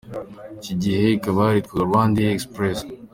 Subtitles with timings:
[0.59, 2.79] Iki gihe ikaba yaritwaga “RwandAir Express”,